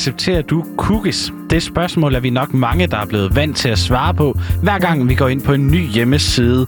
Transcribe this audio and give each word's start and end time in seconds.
accepterer 0.00 0.42
du 0.42 0.64
cookies? 0.76 1.32
Det 1.50 1.62
spørgsmål 1.62 2.14
er 2.14 2.20
vi 2.20 2.30
nok 2.30 2.54
mange, 2.54 2.86
der 2.86 2.96
er 2.96 3.06
blevet 3.06 3.36
vant 3.36 3.56
til 3.56 3.68
at 3.68 3.78
svare 3.78 4.14
på, 4.14 4.38
hver 4.62 4.78
gang 4.78 5.08
vi 5.08 5.14
går 5.14 5.28
ind 5.28 5.42
på 5.42 5.52
en 5.52 5.66
ny 5.66 5.86
hjemmeside, 5.86 6.66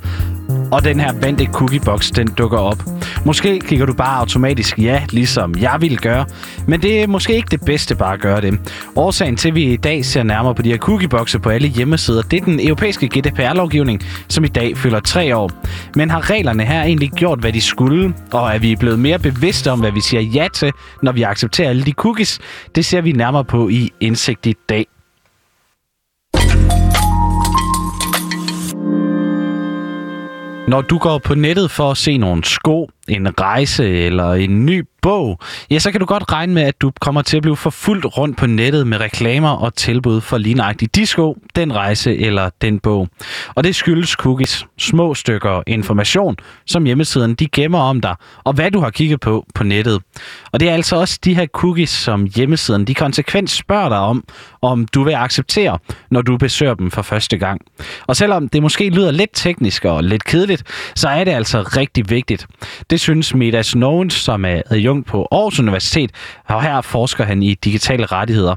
og 0.72 0.84
den 0.84 1.00
her 1.00 1.12
vante 1.20 1.44
cookiebox, 1.44 2.10
den 2.10 2.28
dukker 2.28 2.58
op. 2.58 2.82
Måske 3.24 3.60
klikker 3.60 3.86
du 3.86 3.92
bare 3.92 4.18
automatisk 4.18 4.78
ja, 4.78 5.02
ligesom 5.10 5.54
jeg 5.60 5.76
ville 5.80 5.96
gøre, 5.96 6.26
men 6.66 6.82
det 6.82 7.02
er 7.02 7.06
måske 7.06 7.34
ikke 7.34 7.48
det 7.50 7.60
bedste 7.66 7.96
bare 7.96 8.14
at 8.14 8.20
gøre 8.20 8.40
det. 8.40 8.60
Årsagen 8.96 9.36
til, 9.36 9.48
at 9.48 9.54
vi 9.54 9.72
i 9.72 9.76
dag 9.76 10.04
ser 10.04 10.22
nærmere 10.22 10.54
på 10.54 10.62
de 10.62 10.70
her 10.70 10.78
cookiebokse 10.78 11.38
på 11.38 11.50
alle 11.50 11.68
hjemmesider, 11.68 12.22
det 12.22 12.40
er 12.40 12.44
den 12.44 12.60
europæiske 12.60 13.08
GDPR-lovgivning, 13.08 14.02
som 14.28 14.44
i 14.44 14.48
dag 14.48 14.76
fylder 14.76 15.00
tre 15.00 15.36
år. 15.36 15.50
Men 15.96 16.10
har 16.10 16.30
reglerne 16.30 16.64
her 16.64 16.82
egentlig 16.82 17.10
gjort, 17.10 17.38
hvad 17.38 17.52
de 17.52 17.60
skulle, 17.60 18.14
og 18.32 18.54
er 18.54 18.58
vi 18.58 18.76
blevet 18.76 18.98
mere 18.98 19.18
bevidste 19.18 19.70
om, 19.70 19.80
hvad 19.80 19.92
vi 19.92 20.00
siger 20.00 20.20
ja 20.20 20.48
til, 20.54 20.72
når 21.02 21.12
vi 21.12 21.22
accepterer 21.22 21.68
alle 21.68 21.82
de 21.82 21.92
cookies? 21.92 22.40
Det 22.74 22.84
ser 22.84 23.00
vi 23.00 23.12
nærmere 23.12 23.44
på 23.44 23.68
i 23.68 23.90
Indsigt 24.00 24.46
i 24.46 24.54
dag. 24.68 24.86
Når 30.72 30.80
du 30.80 30.98
går 30.98 31.18
på 31.18 31.34
nettet 31.34 31.70
for 31.70 31.90
at 31.90 31.96
se 32.00 32.18
nogle 32.18 32.44
sko, 32.44 32.90
en 33.08 33.28
rejse 33.40 33.84
eller 33.84 34.32
en 34.32 34.66
ny 34.66 34.84
bog, 35.02 35.38
ja, 35.70 35.78
så 35.78 35.90
kan 35.90 36.00
du 36.00 36.06
godt 36.06 36.32
regne 36.32 36.54
med, 36.54 36.62
at 36.62 36.80
du 36.80 36.92
kommer 37.00 37.22
til 37.22 37.36
at 37.36 37.42
blive 37.42 37.56
forfulgt 37.56 38.06
rundt 38.18 38.36
på 38.36 38.46
nettet 38.46 38.86
med 38.86 39.00
reklamer 39.00 39.50
og 39.50 39.74
tilbud 39.74 40.20
for 40.20 40.38
lige 40.38 40.54
nøjagtigt 40.54 40.96
de 40.96 41.06
den 41.56 41.74
rejse 41.74 42.16
eller 42.18 42.50
den 42.62 42.78
bog. 42.78 43.08
Og 43.54 43.64
det 43.64 43.74
skyldes 43.74 44.10
cookies, 44.10 44.66
små 44.78 45.14
stykker 45.14 45.62
information, 45.66 46.36
som 46.66 46.84
hjemmesiden 46.84 47.34
de 47.34 47.48
gemmer 47.48 47.78
om 47.78 48.00
dig, 48.00 48.14
og 48.44 48.52
hvad 48.52 48.70
du 48.70 48.80
har 48.80 48.90
kigget 48.90 49.20
på 49.20 49.46
på 49.54 49.64
nettet. 49.64 50.00
Og 50.52 50.60
det 50.60 50.68
er 50.68 50.72
altså 50.72 50.96
også 50.96 51.18
de 51.24 51.34
her 51.34 51.46
cookies, 51.46 51.90
som 51.90 52.24
hjemmesiden 52.36 52.84
de 52.84 52.94
konsekvent 52.94 53.50
spørger 53.50 53.88
dig 53.88 53.98
om, 53.98 54.24
om 54.62 54.86
du 54.86 55.02
vil 55.02 55.12
acceptere, 55.12 55.78
når 56.10 56.22
du 56.22 56.36
besøger 56.36 56.74
dem 56.74 56.90
for 56.90 57.02
første 57.02 57.38
gang. 57.38 57.60
Og 58.06 58.16
selvom 58.16 58.48
det 58.48 58.62
måske 58.62 58.90
lyder 58.90 59.10
lidt 59.10 59.30
teknisk 59.34 59.84
og 59.84 60.04
lidt 60.04 60.24
kedeligt, 60.24 60.62
så 60.96 61.08
er 61.08 61.24
det 61.24 61.32
altså 61.32 61.62
rigtig 61.62 62.10
vigtigt. 62.10 62.46
Det 62.90 63.00
synes 63.00 63.34
Midas 63.34 63.70
Knowens, 63.70 64.14
som 64.14 64.44
er 64.44 64.62
adjunkt 64.92 65.08
på 65.08 65.28
Aarhus 65.32 65.60
Universitet, 65.60 66.10
og 66.44 66.62
her 66.62 66.80
forsker 66.80 67.24
han 67.24 67.42
i 67.42 67.54
digitale 67.54 68.06
rettigheder. 68.06 68.56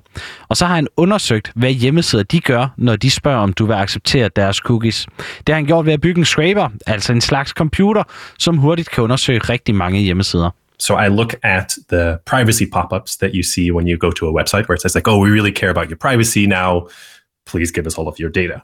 Og 0.50 0.58
så 0.58 0.66
har 0.66 0.76
han 0.76 0.88
undersøgt, 0.98 1.52
hvad 1.56 1.72
hjemmesider 1.72 2.24
de 2.24 2.40
gør, 2.40 2.74
når 2.78 2.96
de 2.96 3.10
spørger, 3.10 3.40
om 3.40 3.54
du 3.54 3.66
vil 3.66 3.74
acceptere 3.74 4.30
deres 4.36 4.58
cookies. 4.58 5.08
Det 5.18 5.50
har 5.50 5.56
han 5.56 5.66
gjort 5.66 5.86
ved 5.86 5.94
at 5.94 6.02
bygge 6.02 6.20
en 6.20 6.26
scraper, 6.26 6.70
altså 6.88 7.14
en 7.14 7.22
slags 7.22 7.52
computer, 7.52 8.04
som 8.40 8.58
hurtigt 8.58 8.90
kan 8.90 9.04
undersøge 9.04 9.40
rigtig 9.40 9.76
mange 9.76 10.00
hjemmesider. 10.00 10.50
So 10.80 11.00
I 11.00 11.08
look 11.08 11.36
at 11.44 11.78
the 11.90 12.18
privacy 12.26 12.64
pop-ups 12.74 13.18
that 13.18 13.32
you 13.34 13.44
see 13.44 13.72
when 13.72 13.88
you 13.88 13.98
go 13.98 14.12
to 14.12 14.28
a 14.28 14.32
website 14.42 14.66
where 14.68 14.76
it 14.76 14.82
says 14.82 14.96
like, 14.96 15.12
oh, 15.12 15.24
we 15.24 15.30
really 15.30 15.52
care 15.52 15.70
about 15.70 15.88
your 15.90 15.98
privacy 15.98 16.46
now. 16.46 16.88
Please 17.52 17.72
give 17.72 17.88
us 17.88 17.98
all 17.98 18.08
of 18.08 18.16
your 18.20 18.32
data. 18.32 18.62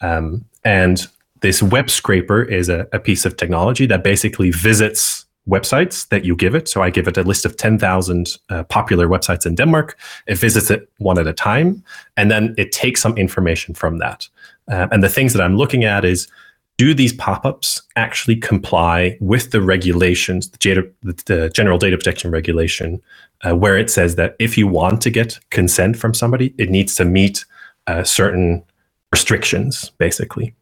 Um, 0.00 0.44
and 0.64 1.08
this 1.40 1.62
web 1.62 1.88
scraper 1.88 2.42
is 2.42 2.68
a, 2.68 2.86
a 2.92 2.98
piece 2.98 3.28
of 3.28 3.36
technology 3.36 3.86
that 3.86 4.02
basically 4.02 4.50
visits 4.50 5.24
websites 5.48 6.08
that 6.08 6.24
you 6.24 6.34
give 6.34 6.54
it. 6.54 6.68
So 6.68 6.82
I 6.82 6.90
give 6.90 7.06
it 7.06 7.16
a 7.16 7.22
list 7.22 7.44
of 7.44 7.56
10,000 7.56 8.38
uh, 8.48 8.64
popular 8.64 9.06
websites 9.06 9.46
in 9.46 9.54
Denmark. 9.54 9.98
It 10.26 10.38
visits 10.38 10.70
it 10.70 10.88
one 10.98 11.18
at 11.18 11.26
a 11.26 11.32
time, 11.32 11.84
and 12.16 12.30
then 12.30 12.54
it 12.56 12.72
takes 12.72 13.02
some 13.02 13.16
information 13.16 13.74
from 13.74 13.98
that. 13.98 14.28
Uh, 14.70 14.88
and 14.90 15.02
the 15.02 15.08
things 15.08 15.32
that 15.34 15.42
I'm 15.42 15.56
looking 15.56 15.84
at 15.84 16.04
is 16.04 16.28
do 16.76 16.92
these 16.94 17.12
pop-ups 17.12 17.82
actually 17.94 18.36
comply 18.36 19.16
with 19.20 19.52
the 19.52 19.60
regulations, 19.60 20.50
the, 20.50 20.58
data, 20.58 20.88
the 21.02 21.50
General 21.50 21.78
Data 21.78 21.96
Protection 21.96 22.30
Regulation, 22.30 23.00
uh, 23.46 23.54
where 23.54 23.78
it 23.78 23.90
says 23.90 24.16
that 24.16 24.34
if 24.38 24.58
you 24.58 24.66
want 24.66 25.00
to 25.02 25.10
get 25.10 25.38
consent 25.50 25.96
from 25.96 26.14
somebody, 26.14 26.54
it 26.58 26.70
needs 26.70 26.94
to 26.96 27.04
meet 27.04 27.44
uh, 27.86 28.02
certain 28.02 28.64
restrictions, 29.12 29.90
basically. 29.98 30.54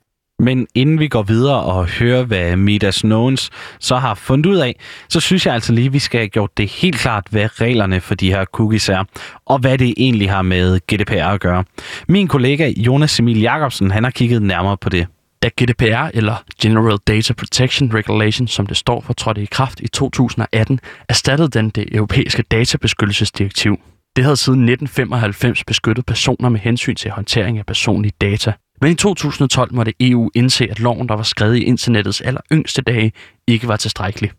Men 0.43 0.67
inden 0.75 0.99
vi 1.01 1.09
går 1.09 1.23
videre 1.23 1.63
og 1.63 1.87
hører, 1.87 2.25
hvad 2.25 2.57
Midas 2.57 2.99
Knowns 2.99 3.51
så 3.81 3.97
har 3.97 4.15
fundet 4.15 4.47
ud 4.47 4.57
af, 4.57 4.77
så 5.09 5.21
synes 5.21 5.47
jeg 5.47 5.55
altså 5.55 5.73
lige, 5.73 5.87
at 5.87 5.93
vi 5.93 5.99
skal 5.99 6.21
have 6.21 6.29
gjort 6.29 6.51
det 6.57 6.69
helt 6.69 6.97
klart, 6.97 7.27
hvad 7.31 7.61
reglerne 7.61 8.01
for 8.01 8.15
de 8.15 8.31
her 8.31 8.45
cookies 8.45 8.89
er, 8.89 9.05
og 9.47 9.59
hvad 9.59 9.79
det 9.79 9.95
egentlig 9.97 10.31
har 10.31 10.43
med 10.43 10.81
GDPR 10.81 11.13
at 11.13 11.41
gøre. 11.41 11.65
Min 12.09 12.29
kollega 12.29 12.73
Jonas 12.77 13.21
Emil 13.21 13.41
Jacobsen, 13.41 13.91
han 13.91 14.05
har 14.05 14.11
kigget 14.11 14.43
nærmere 14.43 14.77
på 14.77 14.89
det. 14.89 15.07
Da 15.43 15.49
GDPR, 15.61 16.11
eller 16.15 16.45
General 16.63 16.99
Data 17.07 17.33
Protection 17.35 17.95
Regulation, 17.95 18.49
som 18.49 18.67
det 18.67 18.77
står 18.77 19.01
for, 19.01 19.13
trådte 19.13 19.43
i 19.43 19.47
kraft 19.51 19.81
i 19.81 19.89
2018, 19.89 20.81
erstattede 21.09 21.49
den 21.49 21.71
det 21.71 21.97
europæiske 21.97 22.43
databeskyttelsesdirektiv. 22.43 23.77
Det 24.17 24.25
havde 24.25 24.37
siden 24.37 24.69
1995 24.69 25.65
beskyttet 25.65 26.07
personer 26.07 26.49
med 26.49 26.61
hensyn 26.61 26.95
til 26.95 27.11
håndtering 27.11 27.59
af 27.59 27.67
personlige 27.67 28.13
data. 28.21 28.53
Men 28.83 28.93
i 28.93 28.95
2012 28.95 29.75
måtte 29.75 29.93
EU 30.01 30.31
indse, 30.35 30.67
at 30.71 30.81
loven, 30.81 31.09
der 31.09 31.15
var 31.15 31.23
skrevet 31.23 31.57
i 31.57 31.63
internettets 31.63 32.21
aller 32.21 32.41
yngste 32.53 32.83
dage, 32.83 33.13
ikke 33.47 33.69
var 33.69 33.77
tilstrækkelig. 33.77 34.31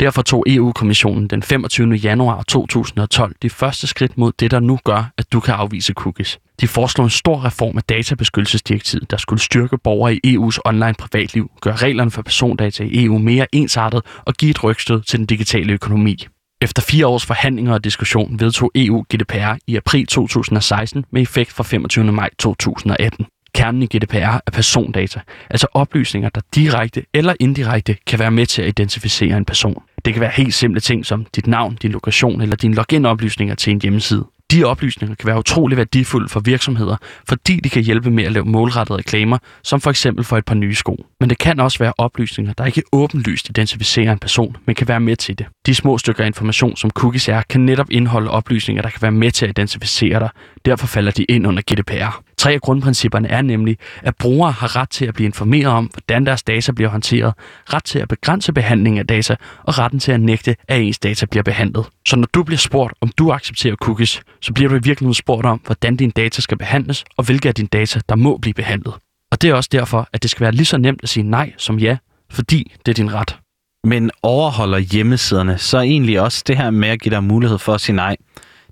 Derfor 0.00 0.22
tog 0.22 0.44
EU-kommissionen 0.48 1.28
den 1.28 1.42
25. 1.42 1.94
januar 1.94 2.42
2012 2.42 3.34
de 3.42 3.50
første 3.50 3.86
skridt 3.86 4.18
mod 4.18 4.32
det, 4.40 4.50
der 4.50 4.60
nu 4.60 4.78
gør, 4.84 5.12
at 5.18 5.32
du 5.32 5.40
kan 5.40 5.54
afvise 5.54 5.92
cookies. 5.92 6.38
De 6.60 6.68
foreslog 6.68 7.04
en 7.04 7.10
stor 7.10 7.44
reform 7.44 7.76
af 7.76 7.82
databeskyttelsesdirektivet, 7.82 9.10
der 9.10 9.16
skulle 9.16 9.42
styrke 9.42 9.78
borgere 9.78 10.14
i 10.14 10.36
EU's 10.36 10.58
online 10.64 10.94
privatliv, 10.98 11.50
gøre 11.60 11.76
reglerne 11.76 12.10
for 12.10 12.22
persondata 12.22 12.84
i 12.84 13.04
EU 13.04 13.18
mere 13.18 13.46
ensartet 13.52 14.02
og 14.24 14.34
give 14.34 14.50
et 14.50 14.64
rygstød 14.64 15.02
til 15.02 15.18
den 15.18 15.26
digitale 15.26 15.72
økonomi. 15.72 16.26
Efter 16.62 16.82
fire 16.82 17.06
års 17.06 17.26
forhandlinger 17.26 17.74
og 17.74 17.84
diskussion 17.84 18.40
vedtog 18.40 18.70
EU 18.74 19.04
GDPR 19.14 19.56
i 19.66 19.76
april 19.76 20.06
2016 20.06 21.04
med 21.10 21.22
effekt 21.22 21.52
fra 21.52 21.64
25. 21.64 22.12
maj 22.12 22.30
2018. 22.38 23.26
Kernen 23.54 23.82
i 23.82 23.86
GDPR 23.86 24.16
er 24.16 24.50
persondata, 24.52 25.20
altså 25.50 25.66
oplysninger, 25.74 26.28
der 26.28 26.40
direkte 26.54 27.02
eller 27.14 27.34
indirekte 27.40 27.96
kan 28.06 28.18
være 28.18 28.30
med 28.30 28.46
til 28.46 28.62
at 28.62 28.68
identificere 28.68 29.36
en 29.36 29.44
person. 29.44 29.82
Det 30.04 30.14
kan 30.14 30.20
være 30.20 30.32
helt 30.34 30.54
simple 30.54 30.80
ting 30.80 31.06
som 31.06 31.26
dit 31.36 31.46
navn, 31.46 31.78
din 31.82 31.92
lokation 31.92 32.40
eller 32.40 32.56
dine 32.56 32.74
login-oplysninger 32.74 33.54
til 33.54 33.70
en 33.70 33.80
hjemmeside. 33.80 34.24
De 34.52 34.64
oplysninger 34.64 35.14
kan 35.16 35.26
være 35.26 35.38
utrolig 35.38 35.76
værdifulde 35.76 36.28
for 36.28 36.40
virksomheder, 36.40 36.96
fordi 37.28 37.60
de 37.64 37.68
kan 37.68 37.82
hjælpe 37.82 38.10
med 38.10 38.24
at 38.24 38.32
lave 38.32 38.44
målrettede 38.44 38.98
reklamer, 38.98 39.38
som 39.62 39.80
for 39.80 39.90
eksempel 39.90 40.24
for 40.24 40.36
et 40.38 40.44
par 40.44 40.54
nye 40.54 40.74
sko. 40.74 41.06
Men 41.20 41.30
det 41.30 41.38
kan 41.38 41.60
også 41.60 41.78
være 41.78 41.92
oplysninger, 41.98 42.52
der 42.52 42.64
ikke 42.64 42.82
åbenlyst 42.92 43.48
identificerer 43.48 44.12
en 44.12 44.18
person, 44.18 44.56
men 44.66 44.74
kan 44.74 44.88
være 44.88 45.00
med 45.00 45.16
til 45.16 45.38
det. 45.38 45.46
De 45.66 45.74
små 45.74 45.98
stykker 45.98 46.24
information, 46.24 46.76
som 46.76 46.90
cookies 46.90 47.28
er, 47.28 47.42
kan 47.42 47.60
netop 47.60 47.90
indeholde 47.90 48.30
oplysninger, 48.30 48.82
der 48.82 48.90
kan 48.90 49.02
være 49.02 49.12
med 49.12 49.30
til 49.30 49.46
at 49.46 49.50
identificere 49.50 50.20
dig. 50.20 50.30
Derfor 50.64 50.86
falder 50.86 51.10
de 51.10 51.24
ind 51.24 51.46
under 51.46 51.62
GDPR. 51.72 52.22
Tre 52.42 52.52
af 52.52 52.60
grundprincipperne 52.60 53.28
er 53.28 53.42
nemlig, 53.42 53.78
at 54.02 54.16
brugere 54.16 54.52
har 54.52 54.76
ret 54.76 54.90
til 54.90 55.06
at 55.06 55.14
blive 55.14 55.26
informeret 55.26 55.66
om, 55.66 55.84
hvordan 55.84 56.26
deres 56.26 56.42
data 56.42 56.72
bliver 56.72 56.88
håndteret, 56.88 57.34
ret 57.72 57.84
til 57.84 57.98
at 57.98 58.08
begrænse 58.08 58.52
behandling 58.52 58.98
af 58.98 59.06
data 59.06 59.36
og 59.62 59.78
retten 59.78 60.00
til 60.00 60.12
at 60.12 60.20
nægte, 60.20 60.56
at 60.68 60.80
ens 60.80 60.98
data 60.98 61.26
bliver 61.26 61.42
behandlet. 61.42 61.86
Så 62.08 62.16
når 62.16 62.26
du 62.34 62.42
bliver 62.42 62.58
spurgt, 62.58 62.94
om 63.00 63.12
du 63.18 63.32
accepterer 63.32 63.76
cookies, 63.76 64.20
så 64.40 64.52
bliver 64.52 64.68
du 64.68 64.74
i 64.74 64.80
virkeligheden 64.84 65.14
spurgt 65.14 65.46
om, 65.46 65.60
hvordan 65.66 65.96
dine 65.96 66.12
data 66.12 66.40
skal 66.40 66.58
behandles 66.58 67.04
og 67.16 67.24
hvilke 67.24 67.48
af 67.48 67.54
dine 67.54 67.68
data, 67.68 68.00
der 68.08 68.14
må 68.14 68.36
blive 68.36 68.54
behandlet. 68.54 68.94
Og 69.32 69.42
det 69.42 69.50
er 69.50 69.54
også 69.54 69.68
derfor, 69.72 70.08
at 70.12 70.22
det 70.22 70.30
skal 70.30 70.40
være 70.44 70.52
lige 70.52 70.66
så 70.66 70.78
nemt 70.78 71.00
at 71.02 71.08
sige 71.08 71.24
nej 71.24 71.52
som 71.56 71.78
ja, 71.78 71.96
fordi 72.30 72.72
det 72.86 72.92
er 72.92 72.94
din 72.94 73.14
ret. 73.14 73.38
Men 73.84 74.10
overholder 74.22 74.78
hjemmesiderne 74.78 75.58
så 75.58 75.80
egentlig 75.80 76.20
også 76.20 76.44
det 76.46 76.56
her 76.56 76.70
med 76.70 76.88
at 76.88 77.00
give 77.00 77.14
dig 77.14 77.24
mulighed 77.24 77.58
for 77.58 77.74
at 77.74 77.80
sige 77.80 77.96
nej? 77.96 78.16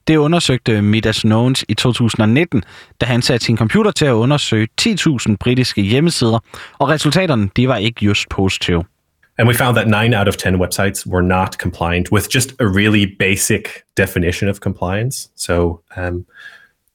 Det 0.09 0.17
undersøgte 0.17 0.83
Midas 0.83 1.21
Knowns 1.21 1.65
i 1.69 1.75
2019, 1.75 2.63
da 3.01 3.07
han 3.07 3.23
satte 3.23 3.47
sin 3.47 3.57
computer 3.57 3.91
til 3.91 4.05
at 4.05 4.13
undersøge 4.13 4.69
10.000 4.81 5.37
britiske 5.41 5.83
hjemmesider, 5.83 6.39
og 6.79 6.89
resultaterne 6.89 7.51
de 7.57 7.69
var 7.69 7.77
ikke 7.77 8.05
just 8.05 8.29
positive. 8.29 8.85
And 9.39 9.49
we 9.49 9.55
found 9.55 9.77
that 9.77 9.89
nine 10.03 10.19
out 10.19 10.29
of 10.29 10.37
10 10.37 10.49
websites 10.49 11.07
were 11.07 11.23
not 11.23 11.55
compliant 11.55 12.13
with 12.13 12.29
just 12.35 12.53
a 12.61 12.67
really 12.67 13.17
basic 13.19 13.63
definition 13.97 14.51
of 14.51 14.57
compliance. 14.61 15.31
So, 15.37 15.81
um, 15.97 16.27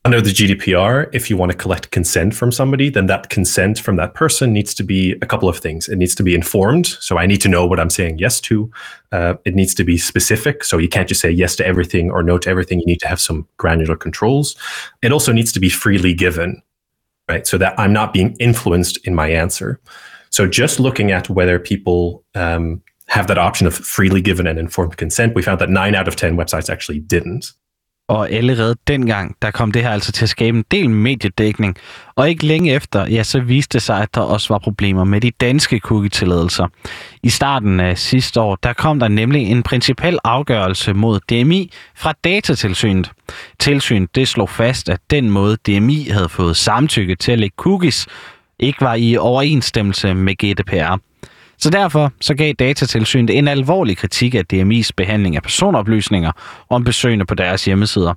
under 0.05 0.21
the 0.21 0.29
GDPR, 0.29 1.09
if 1.13 1.31
you 1.31 1.35
want 1.35 1.51
to 1.51 1.57
collect 1.57 1.89
consent 1.89 2.35
from 2.35 2.51
somebody, 2.51 2.91
then 2.91 3.07
that 3.07 3.29
consent 3.29 3.79
from 3.79 3.95
that 3.95 4.13
person 4.13 4.53
needs 4.53 4.75
to 4.75 4.83
be 4.83 5.13
a 5.13 5.25
couple 5.25 5.49
of 5.49 5.57
things. 5.57 5.89
It 5.89 5.95
needs 5.95 6.13
to 6.15 6.23
be 6.23 6.35
informed. 6.35 6.85
So 6.85 7.17
I 7.17 7.25
need 7.25 7.41
to 7.41 7.49
know 7.49 7.65
what 7.65 7.79
I'm 7.79 7.89
saying 7.89 8.19
yes 8.19 8.39
to. 8.41 8.69
Uh, 9.11 9.33
it 9.45 9.55
needs 9.55 9.73
to 9.73 9.83
be 9.83 9.97
specific. 9.97 10.63
So 10.63 10.77
you 10.77 10.87
can't 10.87 11.07
just 11.09 11.21
say 11.21 11.31
yes 11.31 11.55
to 11.55 11.65
everything 11.65 12.11
or 12.11 12.21
no 12.21 12.37
to 12.37 12.47
everything. 12.47 12.79
You 12.79 12.85
need 12.85 12.99
to 12.99 13.07
have 13.07 13.19
some 13.19 13.47
granular 13.57 13.95
controls. 13.95 14.55
It 15.01 15.11
also 15.11 15.31
needs 15.31 15.51
to 15.53 15.59
be 15.59 15.69
freely 15.69 16.13
given, 16.13 16.61
right? 17.27 17.47
So 17.47 17.57
that 17.57 17.73
I'm 17.79 17.91
not 17.91 18.13
being 18.13 18.35
influenced 18.39 19.05
in 19.07 19.15
my 19.15 19.29
answer. 19.29 19.81
So 20.29 20.47
just 20.47 20.79
looking 20.79 21.11
at 21.11 21.31
whether 21.31 21.57
people 21.57 22.23
um, 22.35 22.83
have 23.07 23.25
that 23.25 23.39
option 23.39 23.65
of 23.65 23.73
freely 23.73 24.21
given 24.21 24.45
and 24.45 24.59
informed 24.59 24.97
consent, 24.97 25.33
we 25.33 25.41
found 25.41 25.59
that 25.61 25.69
nine 25.71 25.95
out 25.95 26.07
of 26.07 26.15
10 26.15 26.37
websites 26.37 26.69
actually 26.69 26.99
didn't. 26.99 27.53
Og 28.07 28.31
allerede 28.31 28.75
dengang, 28.87 29.35
der 29.41 29.51
kom 29.51 29.71
det 29.71 29.81
her 29.81 29.89
altså 29.89 30.11
til 30.11 30.25
at 30.25 30.29
skabe 30.29 30.57
en 30.57 30.65
del 30.71 30.89
mediedækning. 30.89 31.75
Og 32.15 32.29
ikke 32.29 32.45
længe 32.45 32.73
efter, 32.73 33.07
ja, 33.07 33.23
så 33.23 33.39
viste 33.39 33.73
det 33.73 33.81
sig, 33.81 34.01
at 34.01 34.15
der 34.15 34.21
også 34.21 34.53
var 34.53 34.59
problemer 34.59 35.03
med 35.03 35.21
de 35.21 35.31
danske 35.31 35.79
cookie-tilladelser. 35.79 36.67
I 37.23 37.29
starten 37.29 37.79
af 37.79 37.97
sidste 37.97 38.41
år, 38.41 38.55
der 38.63 38.73
kom 38.73 38.99
der 38.99 39.07
nemlig 39.07 39.41
en 39.41 39.63
principel 39.63 40.19
afgørelse 40.23 40.93
mod 40.93 41.19
DMI 41.19 41.71
fra 41.95 42.13
Datatilsynet. 42.23 43.11
Tilsynet 43.59 44.15
det 44.15 44.27
slog 44.27 44.49
fast, 44.49 44.89
at 44.89 44.99
den 45.09 45.29
måde 45.29 45.57
DMI 45.67 46.07
havde 46.11 46.29
fået 46.29 46.57
samtykke 46.57 47.15
til 47.15 47.31
at 47.31 47.39
lægge 47.39 47.55
cookies, 47.57 48.07
ikke 48.59 48.81
var 48.81 48.95
i 48.95 49.17
overensstemmelse 49.17 50.13
med 50.13 50.35
GDPR. 50.35 50.97
Så 51.65 51.69
derfor 51.69 52.11
så 52.21 52.35
gav 52.35 52.53
Datatilsynet 52.53 53.37
en 53.37 53.47
alvorlig 53.47 53.97
kritik 53.97 54.35
af 54.35 54.43
DMI's 54.53 54.89
behandling 54.97 55.35
af 55.35 55.43
personoplysninger 55.43 56.31
om 56.69 56.83
besøgende 56.83 57.25
på 57.25 57.35
deres 57.35 57.65
hjemmesider. 57.65 58.13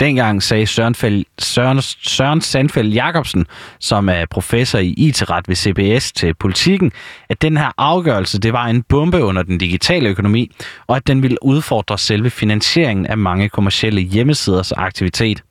Dengang 0.00 0.42
sagde 0.42 0.66
Søren, 0.66 0.94
Fæl, 0.94 1.24
Søren, 1.38 1.82
Søren 1.82 2.40
Sandfeld 2.40 2.92
Jacobsen, 2.92 3.46
som 3.80 4.08
er 4.08 4.24
professor 4.30 4.78
i 4.78 4.94
IT-ret 4.96 5.48
ved 5.48 5.56
CBS 5.56 6.12
til 6.12 6.34
politikken, 6.34 6.92
at 7.28 7.42
den 7.42 7.56
her 7.56 7.72
afgørelse 7.78 8.40
det 8.40 8.52
var 8.52 8.66
en 8.66 8.82
bombe 8.82 9.22
under 9.22 9.42
den 9.42 9.58
digitale 9.58 10.08
økonomi, 10.08 10.50
og 10.86 10.96
at 10.96 11.06
den 11.06 11.22
ville 11.22 11.44
udfordre 11.44 11.98
selve 11.98 12.30
finansieringen 12.30 13.06
af 13.06 13.18
mange 13.18 13.48
kommersielle 13.48 14.00
hjemmesiders 14.00 14.72
aktivitet. 14.72 15.42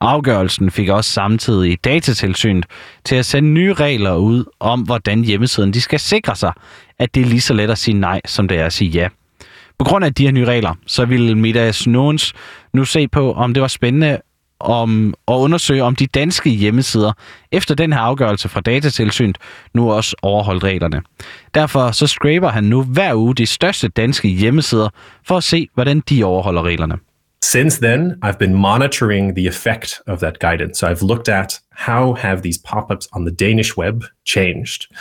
Afgørelsen 0.00 0.70
fik 0.70 0.88
også 0.88 1.10
samtidig 1.10 1.84
datatilsynet 1.84 2.66
til 3.04 3.16
at 3.16 3.26
sende 3.26 3.48
nye 3.48 3.74
regler 3.74 4.14
ud 4.14 4.44
om, 4.60 4.80
hvordan 4.80 5.24
hjemmesiden 5.24 5.72
de 5.72 5.80
skal 5.80 6.00
sikre 6.00 6.36
sig, 6.36 6.52
at 6.98 7.14
det 7.14 7.22
er 7.22 7.26
lige 7.26 7.40
så 7.40 7.54
let 7.54 7.70
at 7.70 7.78
sige 7.78 7.94
nej, 7.98 8.20
som 8.26 8.48
det 8.48 8.58
er 8.58 8.66
at 8.66 8.72
sige 8.72 8.90
ja. 8.90 9.08
På 9.78 9.84
grund 9.84 10.04
af 10.04 10.14
de 10.14 10.24
her 10.24 10.32
nye 10.32 10.44
regler, 10.44 10.74
så 10.86 11.04
ville 11.04 11.34
Midas 11.34 11.86
Nogens 11.86 12.32
nu 12.72 12.84
se 12.84 13.08
på, 13.08 13.32
om 13.32 13.54
det 13.54 13.60
var 13.60 13.68
spændende 13.68 14.18
om 14.60 15.14
at 15.28 15.34
undersøge, 15.34 15.82
om 15.82 15.96
de 15.96 16.06
danske 16.06 16.50
hjemmesider 16.50 17.12
efter 17.52 17.74
den 17.74 17.92
her 17.92 18.00
afgørelse 18.00 18.48
fra 18.48 18.60
datatilsynet 18.60 19.38
nu 19.74 19.92
også 19.92 20.16
overholdt 20.22 20.64
reglerne. 20.64 21.02
Derfor 21.54 21.90
så 21.90 22.06
scraper 22.06 22.48
han 22.48 22.64
nu 22.64 22.82
hver 22.82 23.14
uge 23.14 23.34
de 23.34 23.46
største 23.46 23.88
danske 23.88 24.28
hjemmesider 24.28 24.88
for 25.26 25.36
at 25.36 25.44
se, 25.44 25.68
hvordan 25.74 26.00
de 26.00 26.24
overholder 26.24 26.62
reglerne. 26.62 26.98
Since 27.42 27.78
then, 27.78 28.18
I've 28.22 28.38
been 28.38 28.54
monitoring 28.54 29.34
the 29.34 29.46
effect 29.46 30.00
of 30.06 30.20
that 30.20 30.38
guidance. 30.38 30.78
So 30.78 30.88
I've 30.88 31.02
looked 31.02 31.28
at 31.28 31.60
how 31.70 32.14
have 32.14 32.42
these 32.42 32.58
pop-ups 32.58 33.08
on 33.12 33.24
the 33.24 33.30
Danish 33.30 33.76
web 33.76 34.04
changed. 34.24 34.92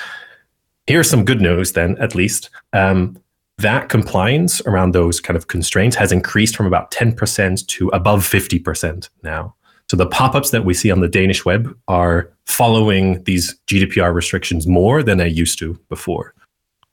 Here's 0.87 1.09
some 1.09 1.25
good 1.25 1.41
news 1.41 1.71
then, 1.71 1.97
at 1.97 2.13
least. 2.13 2.49
Um, 2.73 3.17
that 3.57 3.89
compliance 3.89 4.61
around 4.61 4.91
those 4.91 5.19
kind 5.19 5.37
of 5.37 5.47
constraints 5.47 5.95
has 5.95 6.11
increased 6.11 6.55
from 6.55 6.67
about 6.67 6.91
10% 6.91 7.65
to 7.67 7.87
above 7.89 8.21
50% 8.21 9.09
now. 9.23 9.55
So 9.89 9.95
the 9.97 10.07
pop-ups 10.07 10.49
that 10.49 10.65
we 10.65 10.73
see 10.73 10.91
on 10.91 10.99
the 10.99 11.07
Danish 11.07 11.45
web 11.45 11.75
are 11.87 12.31
following 12.45 13.23
these 13.23 13.57
GDPR 13.67 14.13
restrictions 14.13 14.67
more 14.67 15.03
than 15.03 15.17
they 15.17 15.27
used 15.27 15.59
to 15.59 15.79
before. 15.89 16.33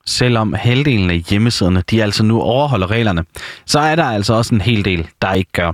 Selvom 0.05 0.53
halvdelen 0.53 1.09
af 1.09 1.23
hjemmesiderne 1.29 1.83
de 1.89 2.03
altså 2.03 2.23
nu 2.23 2.41
overholder 2.41 2.91
reglerne, 2.91 3.25
så 3.65 3.79
er 3.79 3.95
der 3.95 4.03
altså 4.03 4.33
også 4.33 4.55
en 4.55 4.61
hel 4.61 4.85
del, 4.85 5.07
der 5.21 5.33
ikke 5.33 5.51
gør. 5.51 5.71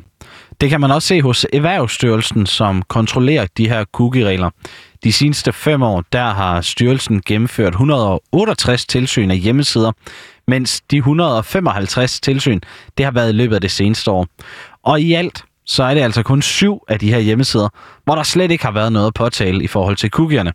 Det 0.61 0.69
kan 0.69 0.81
man 0.81 0.91
også 0.91 1.07
se 1.07 1.21
hos 1.21 1.45
Erhvervsstyrelsen, 1.53 2.45
som 2.45 2.81
kontrollerer 2.81 3.47
de 3.57 3.69
her 3.69 3.85
cookie-regler. 3.85 4.49
De 5.03 5.11
seneste 5.11 5.53
fem 5.53 5.81
år, 5.81 6.03
der 6.13 6.25
har 6.33 6.61
styrelsen 6.61 7.21
gennemført 7.25 7.73
168 7.73 8.85
tilsyn 8.85 9.31
af 9.31 9.37
hjemmesider, 9.37 9.91
mens 10.47 10.81
de 10.91 10.97
155 10.97 12.19
tilsyn, 12.19 12.59
det 12.97 13.05
har 13.05 13.11
været 13.11 13.29
i 13.29 13.35
løbet 13.35 13.55
af 13.55 13.61
det 13.61 13.71
seneste 13.71 14.11
år. 14.11 14.27
Og 14.83 15.01
i 15.01 15.13
alt, 15.13 15.43
så 15.69 15.83
er 15.83 15.93
det 15.93 16.01
altså 16.01 16.23
kun 16.23 16.41
syv 16.41 16.83
af 16.87 16.99
de 16.99 17.09
her 17.09 17.19
hjemmesider, 17.19 17.69
hvor 18.03 18.15
der 18.15 18.23
slet 18.23 18.51
ikke 18.51 18.65
har 18.65 18.71
været 18.71 18.91
noget 18.91 19.07
at 19.07 19.13
påtale 19.13 19.63
i 19.63 19.67
forhold 19.67 19.95
til 19.95 20.09
cookierne. 20.09 20.51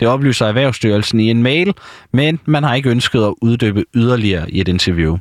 Det 0.00 0.08
oplyser 0.08 0.46
Erhvervsstyrelsen 0.46 1.20
i 1.20 1.30
en 1.30 1.42
mail, 1.42 1.74
men 2.12 2.40
man 2.44 2.62
har 2.64 2.74
ikke 2.74 2.90
ønsket 2.90 3.24
at 3.24 3.34
uddybe 3.42 3.84
yderligere 3.94 4.50
i 4.50 4.60
et 4.60 4.68
interview. 4.68 5.18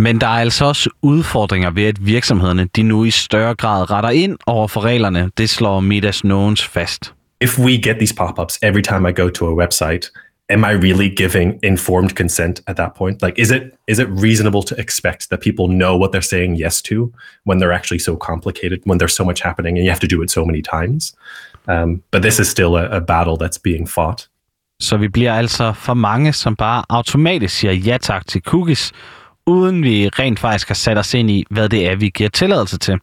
Men 0.00 0.20
der 0.20 0.26
er 0.26 0.40
altså 0.40 0.64
også 0.64 0.90
udfordringer 1.02 1.70
ved, 1.70 1.84
at 1.84 2.06
virksomhederne 2.06 2.68
de 2.76 2.82
nu 2.82 3.04
i 3.04 3.10
større 3.10 3.54
grad 3.54 3.90
retter 3.90 4.10
ind 4.10 4.38
over 4.46 4.68
for 4.68 4.80
reglerne. 4.80 5.30
Det 5.38 5.50
slår 5.50 5.80
Midas 5.80 6.24
Nogens 6.24 6.66
fast. 6.66 7.14
If 7.40 7.58
we 7.58 7.70
get 7.70 7.96
these 7.96 8.14
pop-ups 8.14 8.58
every 8.62 8.82
time 8.82 9.10
I 9.10 9.12
go 9.12 9.28
to 9.28 9.46
a 9.46 9.54
website, 9.54 10.10
am 10.48 10.64
I 10.64 10.72
really 10.72 11.08
giving 11.08 11.58
informed 11.62 12.16
consent 12.16 12.60
at 12.66 12.76
that 12.76 12.94
point? 12.94 13.22
Like, 13.22 13.38
is 13.38 13.50
it 13.50 13.78
is 13.86 13.98
it 13.98 14.08
reasonable 14.08 14.62
to 14.62 14.74
expect 14.80 15.30
that 15.30 15.40
people 15.40 15.68
know 15.68 15.96
what 15.96 16.12
they're 16.12 16.30
saying 16.34 16.56
yes 16.56 16.82
to 16.82 17.12
when 17.44 17.58
they're 17.58 17.72
actually 17.72 17.98
so 17.98 18.16
complicated, 18.16 18.80
when 18.84 18.98
there's 18.98 19.14
so 19.14 19.24
much 19.24 19.40
happening, 19.42 19.76
and 19.76 19.84
you 19.84 19.90
have 19.90 20.00
to 20.00 20.16
do 20.16 20.22
it 20.22 20.30
so 20.30 20.44
many 20.44 20.62
times? 20.62 21.14
Um, 21.66 22.02
but 22.10 22.22
this 22.22 22.40
is 22.40 22.48
still 22.48 22.76
a, 22.76 22.86
a 22.96 23.00
battle 23.00 23.36
that's 23.36 23.58
being 23.58 23.86
fought. 23.86 24.28
Så 24.80 24.96
vi 24.96 25.08
bliver 25.08 25.34
altså 25.34 25.72
for 25.72 25.94
mange, 25.94 26.32
som 26.32 26.56
bare 26.56 26.84
automatisk 26.88 27.56
siger 27.58 27.72
ja 27.72 27.98
tak 27.98 28.26
til 28.26 28.40
cookies, 28.42 28.92
uden 29.46 29.82
vi 29.82 30.08
rent 30.08 30.38
faktisk 30.38 30.68
har 30.68 30.74
sat 30.74 30.98
os 30.98 31.14
ind 31.14 31.30
i, 31.30 31.44
hvad 31.50 31.68
det 31.68 31.88
er, 31.88 31.96
vi 31.96 32.08
giver 32.08 32.30
tilladelse 32.30 32.78
til. 32.78 32.98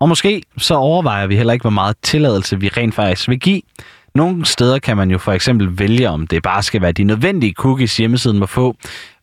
Og 0.00 0.08
måske 0.08 0.42
så 0.58 0.74
overvejer 0.74 1.26
vi 1.26 1.36
heller 1.36 1.52
ikke, 1.52 1.62
hvor 1.62 1.70
meget 1.70 1.96
tilladelse 2.02 2.60
vi 2.60 2.68
rent 2.68 2.94
faktisk 2.94 3.28
vil 3.28 3.40
give. 3.40 3.62
Nogle 4.14 4.46
steder 4.46 4.78
kan 4.78 4.96
man 4.96 5.10
jo 5.10 5.18
for 5.18 5.32
eksempel 5.32 5.78
vælge, 5.78 6.08
om 6.08 6.26
det 6.26 6.42
bare 6.42 6.62
skal 6.62 6.82
være 6.82 6.92
de 6.92 7.04
nødvendige 7.04 7.52
cookies, 7.52 7.96
hjemmesiden 7.96 8.38
må 8.38 8.46
få, 8.46 8.76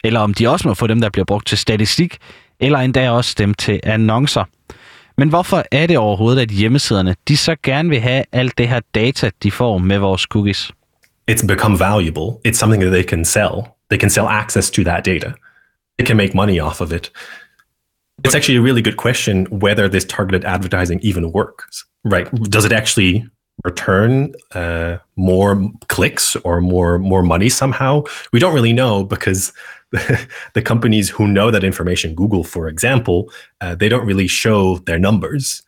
eller 0.03 0.19
om 0.19 0.33
de 0.33 0.47
også 0.47 0.67
må 0.67 0.73
få 0.73 0.87
dem, 0.87 1.01
der 1.01 1.09
bliver 1.09 1.25
brugt 1.25 1.47
til 1.47 1.57
statistik, 1.57 2.17
eller 2.59 2.79
endda 2.79 3.11
også 3.11 3.35
dem 3.37 3.53
til 3.53 3.79
annoncer. 3.83 4.43
Men 5.17 5.29
hvorfor 5.29 5.63
er 5.71 5.87
det 5.87 5.97
overhovedet, 5.97 6.41
at 6.41 6.49
hjemmesiderne 6.49 7.15
de 7.27 7.37
så 7.37 7.55
gerne 7.63 7.89
vil 7.89 7.99
have 7.99 8.23
alt 8.31 8.57
det 8.57 8.67
her 8.67 8.79
data, 8.95 9.29
de 9.43 9.51
får 9.51 9.77
med 9.77 9.97
vores 9.97 10.21
cookies? 10.21 10.71
It's 11.31 11.47
become 11.47 11.79
valuable. 11.79 12.39
It's 12.47 12.57
something 12.57 12.83
that 12.83 12.91
they 12.91 13.03
can 13.03 13.25
sell. 13.25 13.51
They 13.89 13.99
can 13.99 14.09
sell 14.09 14.25
access 14.29 14.71
to 14.71 14.83
that 14.83 15.05
data. 15.05 15.33
They 15.99 16.05
can 16.07 16.17
make 16.17 16.35
money 16.35 16.59
off 16.59 16.81
of 16.81 16.91
it. 16.91 17.11
It's 18.27 18.35
actually 18.35 18.57
a 18.57 18.61
really 18.61 18.83
good 18.83 18.97
question 18.97 19.47
whether 19.51 19.89
this 19.89 20.05
targeted 20.05 20.45
advertising 20.45 20.99
even 21.03 21.31
works, 21.31 21.85
right? 22.03 22.27
Does 22.49 22.65
it 22.65 22.71
actually 22.71 23.25
return 23.63 24.33
uh, 24.53 24.97
more 25.15 25.69
clicks 25.87 26.35
or 26.37 26.61
more 26.61 26.99
more 26.99 27.23
money 27.23 27.49
somehow? 27.49 28.03
We 28.33 28.39
don't 28.39 28.53
really 28.53 28.73
know 28.73 29.03
because 29.03 29.53
the 30.53 30.61
companies 30.61 31.09
who 31.09 31.27
know 31.27 31.51
that 31.51 31.63
information, 31.63 32.15
Google, 32.15 32.43
for 32.43 32.67
example, 32.67 33.31
uh, 33.61 33.75
they 33.75 33.89
don't 33.89 34.05
really 34.05 34.27
show 34.27 34.77
their 34.85 34.99
numbers. 34.99 35.63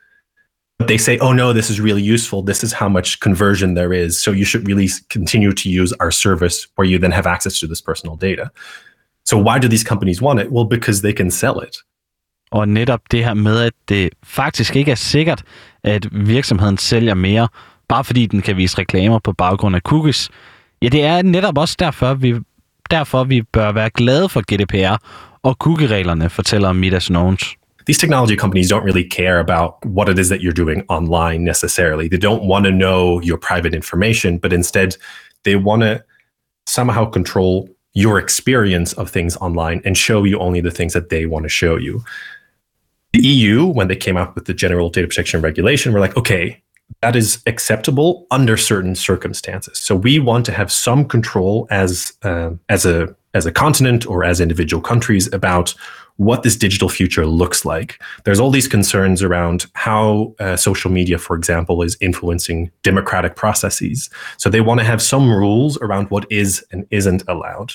But 0.80 0.88
they 0.88 0.98
say, 0.98 1.18
"Oh 1.20 1.34
no, 1.34 1.54
this 1.54 1.70
is 1.70 1.80
really 1.80 2.02
useful. 2.02 2.42
This 2.42 2.64
is 2.64 2.74
how 2.74 2.90
much 2.90 3.20
conversion 3.20 3.76
there 3.76 3.94
is. 3.94 4.22
So 4.22 4.32
you 4.32 4.46
should 4.46 4.68
really 4.68 4.90
continue 5.10 5.54
to 5.54 5.70
use 5.70 5.94
our 6.00 6.12
service, 6.12 6.68
where 6.76 6.88
you 6.88 7.00
then 7.00 7.12
have 7.12 7.28
access 7.28 7.60
to 7.60 7.68
this 7.68 7.82
personal 7.82 8.16
data." 8.16 8.52
So 9.26 9.38
why 9.38 9.60
do 9.60 9.68
these 9.68 9.84
companies 9.84 10.22
want 10.22 10.40
it? 10.40 10.52
Well, 10.52 10.66
because 10.66 11.02
they 11.02 11.14
can 11.14 11.32
sell 11.32 11.60
it. 11.60 11.78
Og 12.54 12.68
netop 12.68 13.02
det 13.12 13.26
her 13.26 13.34
med, 13.34 13.60
at 13.60 13.74
det 13.90 14.10
faktisk 14.24 14.76
ikke 14.76 14.92
er 14.92 14.96
sikkert, 14.96 15.44
at 15.84 16.08
virksomheden 16.12 16.78
sælger 16.78 17.14
mere, 17.14 17.48
bare 17.90 18.04
fordi 18.04 18.26
den 18.26 18.42
kan 18.42 18.58
vise 18.58 18.78
reklamer 18.78 19.20
på 19.20 19.34
baggrund 19.34 19.76
af 19.76 19.82
cookies. 19.82 20.30
Ja, 20.82 20.88
det 20.88 21.04
er 21.04 21.22
netop 21.22 21.58
også 21.58 21.76
derfor, 21.80 22.14
vi, 22.14 22.36
derfor, 22.92 23.24
vi 23.24 23.42
bør 23.42 23.72
være 23.72 23.90
glade 23.90 24.30
for 24.30 24.42
GDPR 24.42 24.98
og 25.44 25.56
cookie-reglerne, 25.56 26.30
fortæller 26.30 26.74
Mita 26.74 27.00
Nones. 27.10 27.44
These 27.86 28.00
technology 28.00 28.38
companies 28.38 28.72
don't 28.72 28.84
really 28.84 29.10
care 29.10 29.40
about 29.40 29.72
what 29.86 30.10
it 30.10 30.20
is 30.20 30.28
that 30.28 30.42
you're 30.42 30.64
doing 30.64 30.84
online 30.88 31.44
necessarily. 31.44 32.08
They 32.08 32.30
don't 32.30 32.44
want 32.48 32.66
to 32.66 32.72
know 32.72 33.22
your 33.22 33.38
private 33.38 33.76
information, 33.76 34.40
but 34.40 34.54
instead 34.54 34.90
they 35.44 35.56
want 35.56 35.82
to 35.84 36.00
somehow 36.66 37.12
control 37.12 37.68
your 37.94 38.18
experience 38.18 38.94
of 38.94 39.12
things 39.12 39.38
online 39.38 39.82
and 39.86 39.98
show 39.98 40.24
you 40.24 40.40
only 40.40 40.62
the 40.62 40.72
things 40.72 40.94
that 40.94 41.10
they 41.10 41.26
want 41.26 41.44
to 41.44 41.50
show 41.50 41.76
you. 41.76 42.04
The 43.12 43.20
EU, 43.20 43.66
when 43.66 43.88
they 43.90 43.96
came 43.96 44.18
up 44.18 44.34
with 44.34 44.46
the 44.46 44.54
general 44.54 44.90
data 44.90 45.08
protection 45.08 45.42
regulation, 45.42 45.94
were 45.94 46.00
like, 46.00 46.18
okay, 46.18 46.63
that 47.04 47.16
is 47.16 47.44
acceptable 47.46 48.26
under 48.32 48.56
certain 48.58 48.96
circumstances. 48.96 49.78
So 49.78 49.94
we 49.94 50.20
want 50.20 50.46
to 50.46 50.54
have 50.54 50.72
some 50.72 51.06
control 51.06 51.68
as 51.70 52.14
uh, 52.24 52.52
as 52.70 52.86
a 52.86 53.14
as 53.34 53.46
a 53.46 53.52
continent 53.52 54.06
or 54.06 54.24
as 54.24 54.40
individual 54.40 54.82
countries 54.82 55.26
about 55.34 55.76
what 56.18 56.44
this 56.44 56.56
digital 56.56 56.90
future 56.90 57.26
looks 57.26 57.66
like. 57.66 58.00
There's 58.24 58.40
all 58.40 58.52
these 58.52 58.70
concerns 58.70 59.24
around 59.24 59.66
how 59.74 60.36
uh, 60.40 60.56
social 60.56 60.92
media, 60.92 61.18
for 61.18 61.36
example, 61.36 61.86
is 61.86 61.98
influencing 62.00 62.72
democratic 62.84 63.36
processes. 63.36 64.10
So 64.38 64.50
they 64.50 64.62
want 64.62 64.80
to 64.80 64.86
have 64.86 65.02
some 65.02 65.26
rules 65.44 65.78
around 65.82 66.06
what 66.10 66.26
is 66.30 66.64
and 66.72 66.86
isn't 66.90 67.24
allowed. 67.28 67.72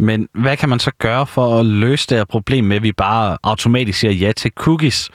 Men 0.00 0.28
hvad 0.34 0.56
kan 0.56 0.68
man 0.68 0.78
så 0.78 0.90
gøre 0.98 1.26
for 1.26 1.60
at 1.60 1.66
løse 1.66 2.06
det 2.08 2.16
her 2.16 2.24
problem 2.24 2.64
med, 2.64 2.76
at 2.76 2.82
vi 2.82 2.92
bare 2.92 3.38
automatisk 3.42 3.98
siger 3.98 4.12
ja 4.12 4.32
til 4.32 4.50
cookies? 4.50 5.10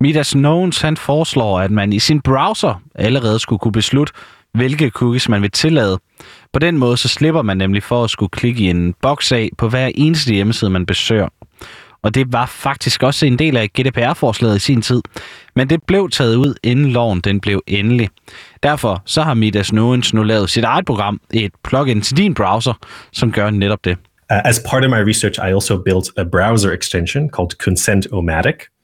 Midas 0.00 0.30
Knowns 0.30 0.80
han 0.80 0.96
foreslår, 0.96 1.60
at 1.60 1.70
man 1.70 1.92
i 1.92 1.98
sin 1.98 2.20
browser 2.20 2.82
allerede 2.94 3.38
skulle 3.38 3.58
kunne 3.58 3.72
beslutte, 3.72 4.12
hvilke 4.54 4.88
cookies 4.88 5.28
man 5.28 5.42
vil 5.42 5.50
tillade. 5.50 5.98
På 6.52 6.58
den 6.58 6.78
måde 6.78 6.96
så 6.96 7.08
slipper 7.08 7.42
man 7.42 7.56
nemlig 7.56 7.82
for 7.82 8.04
at 8.04 8.10
skulle 8.10 8.30
klikke 8.30 8.62
i 8.62 8.70
en 8.70 8.94
boks 9.02 9.32
af 9.32 9.50
på 9.58 9.68
hver 9.68 9.90
eneste 9.94 10.34
hjemmeside, 10.34 10.70
man 10.70 10.86
besøger. 10.86 11.28
Og 12.02 12.14
det 12.14 12.32
var 12.32 12.46
faktisk 12.46 13.02
også 13.02 13.26
en 13.26 13.38
del 13.38 13.56
af 13.56 13.68
GDPR-forslaget 13.80 14.56
i 14.56 14.58
sin 14.58 14.82
tid. 14.82 15.02
Men 15.56 15.70
det 15.70 15.82
blev 15.86 16.10
taget 16.10 16.36
ud, 16.36 16.54
inden 16.62 16.90
loven 16.90 17.20
den 17.20 17.40
blev 17.40 17.62
endelig. 17.66 18.08
Derfor 18.62 19.02
så 19.06 19.22
har 19.22 19.34
Midas 19.34 19.72
Nuens 19.72 20.14
nu 20.14 20.22
lavet 20.22 20.50
sit 20.50 20.64
eget 20.64 20.86
program, 20.86 21.20
et 21.32 21.52
plugin 21.64 22.00
til 22.00 22.16
din 22.16 22.34
browser, 22.34 22.74
som 23.12 23.32
gør 23.32 23.50
netop 23.50 23.84
det. 23.84 23.96
Uh, 24.32 24.38
as 24.44 24.62
part 24.70 24.84
of 24.84 24.90
my 24.90 25.08
research, 25.08 25.40
I 25.40 25.52
also 25.52 25.82
built 25.82 26.10
a 26.16 26.24
browser 26.24 26.72
extension 26.72 27.30
called 27.36 27.50
Consent-O-Matic, 27.50 28.79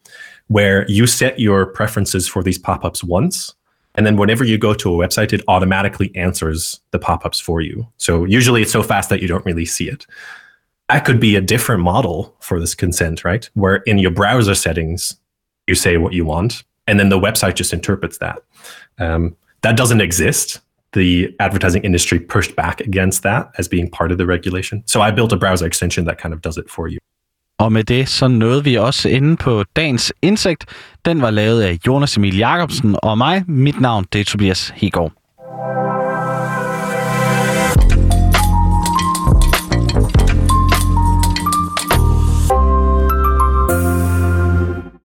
where 0.49 0.89
you 0.89 1.07
set 1.07 1.39
your 1.39 1.67
preferences 1.67 2.29
for 2.29 2.43
these 2.43 2.59
pop-ups 2.59 3.03
once, 3.03 3.55
and 3.95 4.07
then 4.07 4.17
whenever 4.17 4.45
you 4.45 4.59
go 4.59 4.75
to 4.75 4.95
a 4.95 5.07
website, 5.07 5.33
it 5.33 5.43
automatically 5.49 6.15
answers 6.15 6.81
the 6.91 6.99
pop-ups 6.99 7.41
for 7.41 7.61
you. 7.61 7.87
So 7.97 8.25
usually 8.25 8.63
it's 8.63 8.73
so 8.73 8.83
fast 8.83 9.09
that 9.09 9.23
you 9.23 9.29
don't 9.29 9.45
really 9.45 9.65
see 9.65 9.89
it. 9.89 10.07
That 10.89 11.05
could 11.05 11.19
be 11.19 11.35
a 11.35 11.41
different 11.41 11.83
model 11.83 12.37
for 12.41 12.61
this 12.61 12.75
consent, 12.75 13.25
right? 13.25 13.49
Where 13.55 13.77
in 13.87 13.99
your 13.99 14.13
browser 14.13 14.55
settings, 14.55 15.17
you 15.67 15.75
say 15.75 15.97
what 15.97 16.13
you 16.13 16.25
want, 16.25 16.63
and 16.87 17.01
then 17.01 17.09
the 17.09 17.19
website 17.19 17.55
just 17.55 17.73
interprets 17.73 18.19
that. 18.19 18.39
Um, 18.99 19.37
that 19.63 19.77
doesn't 19.77 20.01
exist. 20.01 20.61
The 20.93 21.35
advertising 21.41 21.83
industry 21.83 22.21
pushed 22.21 22.55
back 22.55 22.81
against 22.81 23.25
that 23.25 23.51
as 23.59 23.67
being 23.67 23.91
part 23.91 24.13
of 24.13 24.19
the 24.19 24.27
regulation. 24.27 24.85
So 24.87 25.01
I 25.01 25.11
built 25.11 25.33
a 25.33 25.37
browser 25.37 25.67
extension 25.67 26.05
that 26.05 26.19
kind 26.19 26.33
of 26.33 26.41
does 26.41 26.57
it 26.57 26.71
for 26.71 26.87
you. 26.87 26.99
Og 27.59 27.73
med 27.73 27.85
det 27.85 28.09
så 28.09 28.29
nåede 28.29 28.65
vi 28.65 28.75
også 28.75 29.09
inde 29.09 29.37
på 29.37 29.65
dagens 29.77 30.13
indsigt. 30.23 30.65
Den 31.05 31.23
var 31.23 31.31
lavet 31.31 31.63
af 31.63 31.79
Jonas 31.87 32.17
Emil 32.17 32.37
Jacobsen 32.37 32.97
og 33.03 33.19
mig. 33.19 33.45
Mit 33.47 33.81
navn 33.81 34.07
det 34.13 34.21
er 34.21 34.25
Tobias 34.25 34.73
Hegård. 34.77 35.13